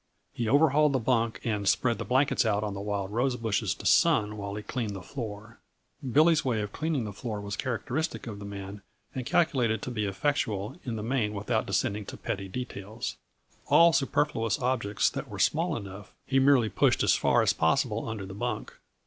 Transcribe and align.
He 0.33 0.49
overhauled 0.49 0.93
the 0.93 0.99
bunk 0.99 1.39
and 1.43 1.69
spread 1.69 1.99
the 1.99 2.05
blankets 2.05 2.43
out 2.43 2.63
on 2.63 2.73
the 2.73 2.81
wild 2.81 3.11
rose 3.11 3.35
bushes 3.35 3.75
to 3.75 3.85
sun 3.85 4.35
while 4.35 4.55
he 4.55 4.63
cleaned 4.63 4.95
the 4.95 5.03
floor. 5.03 5.59
Billy's 6.01 6.43
way 6.43 6.61
of 6.61 6.71
cleaning 6.73 7.03
the 7.03 7.13
floor 7.13 7.39
was 7.39 7.55
characteristic 7.55 8.25
of 8.25 8.39
the 8.39 8.45
man, 8.45 8.81
and 9.13 9.27
calculated 9.27 9.79
to 9.83 9.91
be 9.91 10.05
effectual 10.07 10.75
in 10.85 10.95
the 10.95 11.03
main 11.03 11.35
without 11.35 11.67
descending 11.67 12.05
to 12.07 12.17
petty 12.17 12.47
details. 12.49 13.17
All 13.67 13.93
superfluous 13.93 14.57
objects 14.57 15.07
that 15.11 15.27
were 15.27 15.37
small 15.37 15.75
enough, 15.77 16.15
he 16.25 16.39
merely 16.39 16.67
pushed 16.69 17.03
as 17.03 17.13
far 17.13 17.43
as 17.43 17.53
possible 17.53 18.09
under 18.09 18.25
the 18.25 18.33
bunk. 18.33 18.73